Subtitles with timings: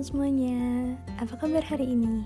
[0.00, 0.64] teman-teman semuanya,
[1.20, 2.24] apa kabar hari ini?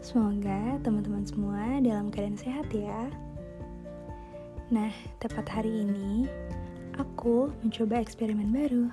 [0.00, 3.12] Semoga teman-teman semua dalam keadaan sehat ya.
[4.72, 4.88] Nah,
[5.20, 6.24] tepat hari ini,
[6.96, 8.88] aku mencoba eksperimen baru.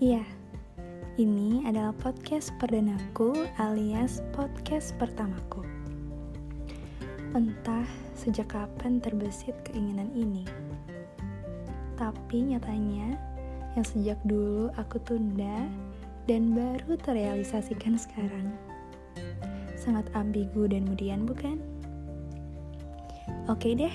[0.00, 0.24] Iya,
[1.20, 5.60] ini adalah podcast perdanaku alias podcast pertamaku.
[7.36, 7.84] Entah
[8.16, 10.48] sejak kapan terbesit keinginan ini.
[12.00, 13.12] Tapi nyatanya,
[13.76, 15.68] yang sejak dulu aku tunda
[16.30, 18.54] dan baru terrealisasikan sekarang.
[19.74, 21.58] Sangat ambigu dan mudian bukan?
[23.50, 23.90] Oke deh,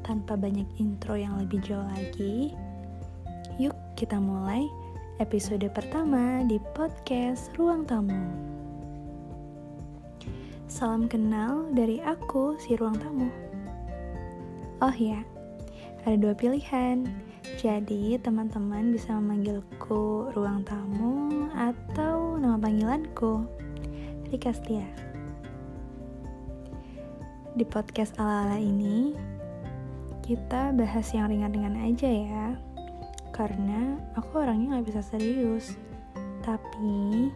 [0.00, 2.56] tanpa banyak intro yang lebih jauh lagi,
[3.60, 4.64] yuk kita mulai
[5.20, 8.16] episode pertama di podcast Ruang Tamu.
[10.72, 13.28] Salam kenal dari aku, si Ruang Tamu.
[14.80, 15.20] Oh ya,
[16.08, 23.48] ada dua pilihan jadi, teman-teman bisa memanggilku ruang tamu atau nama panggilanku
[24.28, 24.84] Rika Setia.
[27.56, 29.16] Di podcast ala-ala ini,
[30.20, 32.46] kita bahas yang ringan-ringan aja ya.
[33.32, 35.72] Karena aku orangnya gak bisa serius.
[36.44, 37.32] Tapi,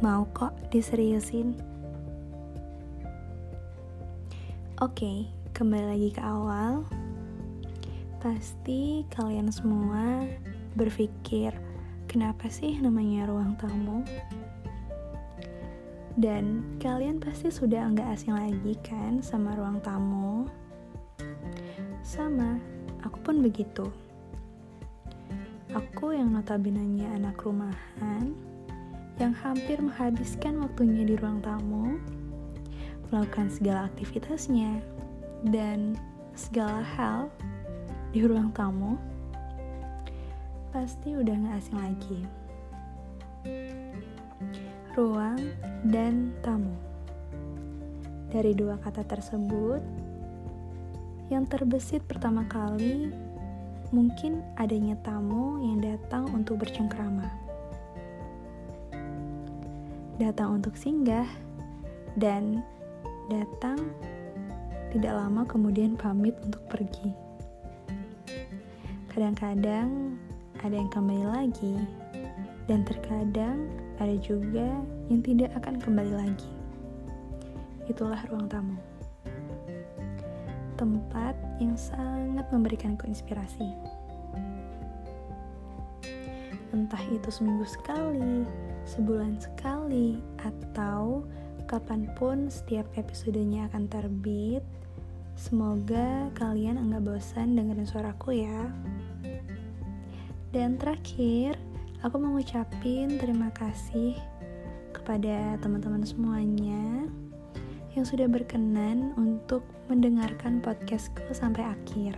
[0.00, 1.52] mau kok diseriusin.
[4.80, 6.86] Oke, kembali lagi ke awal
[8.18, 10.26] Pasti kalian semua
[10.74, 11.54] berpikir,
[12.10, 14.02] kenapa sih namanya ruang tamu?
[16.18, 20.50] Dan kalian pasti sudah nggak asing lagi kan sama ruang tamu?
[22.02, 22.58] Sama,
[23.06, 23.86] aku pun begitu.
[25.70, 28.34] Aku yang notabene anak rumahan,
[29.22, 32.02] yang hampir menghabiskan waktunya di ruang tamu,
[33.14, 34.82] melakukan segala aktivitasnya,
[35.54, 35.94] dan
[36.34, 37.30] segala hal
[38.08, 38.96] di ruang tamu,
[40.72, 42.20] pasti udah gak asing lagi.
[44.96, 45.38] Ruang
[45.92, 46.72] dan tamu.
[48.28, 49.80] Dari dua kata tersebut,
[51.28, 53.12] yang terbesit pertama kali
[53.92, 57.28] mungkin adanya tamu yang datang untuk bercengkrama.
[60.16, 61.28] Datang untuk singgah
[62.16, 62.64] dan
[63.28, 63.78] datang
[64.88, 67.27] tidak lama kemudian pamit untuk pergi.
[69.18, 70.14] Kadang-kadang
[70.62, 71.74] ada yang kembali lagi,
[72.70, 73.66] dan terkadang
[73.98, 74.78] ada juga
[75.10, 76.46] yang tidak akan kembali lagi.
[77.90, 78.78] Itulah ruang tamu.
[80.78, 83.66] Tempat yang sangat memberikanku inspirasi.
[86.70, 88.46] Entah itu seminggu sekali,
[88.86, 91.26] sebulan sekali, atau
[91.66, 94.62] kapan pun setiap episodenya akan terbit,
[95.38, 98.74] Semoga kalian enggak bosan dengerin suaraku ya.
[100.48, 101.60] Dan terakhir,
[102.00, 104.16] aku mau ngucapin terima kasih
[104.96, 107.04] kepada teman-teman semuanya
[107.92, 109.60] yang sudah berkenan untuk
[109.92, 112.16] mendengarkan podcastku sampai akhir.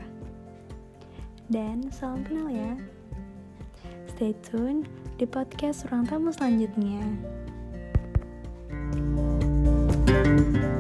[1.51, 2.79] Dan salam kenal ya.
[4.15, 4.87] Stay tune
[5.19, 7.03] di podcast Ruang Tamu selanjutnya.
[10.11, 10.80] thank you